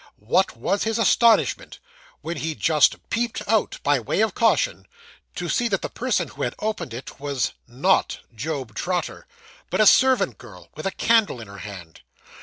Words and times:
What 0.17 0.57
was 0.57 0.83
his 0.83 0.97
astonishment 0.97 1.77
when 2.21 2.37
he 2.37 2.55
just 2.55 3.07
peeped 3.11 3.43
out, 3.47 3.77
by 3.83 3.99
way 3.99 4.21
of 4.21 4.33
caution, 4.33 4.87
to 5.35 5.47
see 5.47 5.67
that 5.67 5.83
the 5.83 5.91
person 5.91 6.29
who 6.29 6.41
had 6.41 6.55
opened 6.57 6.91
it 6.91 7.19
was 7.19 7.53
not 7.67 8.17
Job 8.33 8.73
Trotter, 8.73 9.27
but 9.69 9.79
a 9.79 9.85
servant 9.85 10.39
girl 10.39 10.69
with 10.73 10.87
a 10.87 10.91
candle 10.91 11.39
in 11.39 11.47
her 11.47 11.59
hand! 11.59 12.01